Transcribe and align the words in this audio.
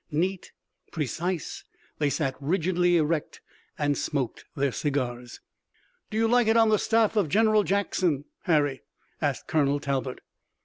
Neat, 0.09 0.51
precise, 0.91 1.63
they 1.99 2.09
sat 2.09 2.33
rigidly 2.39 2.97
erect, 2.97 3.39
and 3.77 3.95
smoked 3.95 4.45
their 4.55 4.71
cigars. 4.71 5.41
"Do 6.09 6.17
you 6.17 6.27
like 6.27 6.47
it 6.47 6.57
on 6.57 6.69
the 6.69 6.79
staff 6.79 7.15
of 7.15 7.29
General 7.29 7.61
Jackson, 7.63 8.25
Harry," 8.45 8.81
asked 9.21 9.45
Colonel 9.47 9.79
Talbot. 9.79 10.21